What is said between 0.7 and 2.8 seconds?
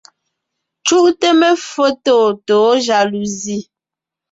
Cúʼte meffo tôtǒ